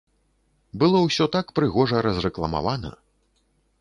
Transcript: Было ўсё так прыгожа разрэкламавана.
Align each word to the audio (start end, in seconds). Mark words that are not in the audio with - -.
Было 0.83 1.01
ўсё 1.03 1.27
так 1.37 1.53
прыгожа 1.59 1.97
разрэкламавана. 2.07 2.91